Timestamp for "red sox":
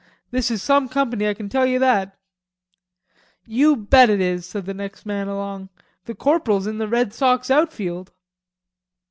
6.87-7.51